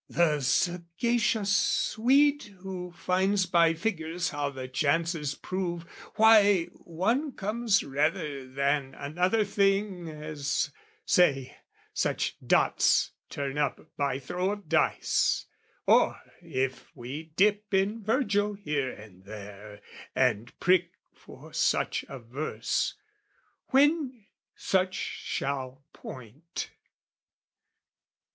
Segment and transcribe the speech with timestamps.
[0.09, 5.83] the sagacious Swede Who finds by figures how the chances prove,
[6.15, 10.71] Why one comes rather than another thing, As,
[11.05, 11.55] say,
[11.93, 15.45] such dots turn up by throw of dice,
[15.85, 19.81] Or, if we dip in Virgil here and there
[20.15, 22.95] And prick for such a verse,
[23.67, 24.25] when
[24.55, 26.71] such shall point.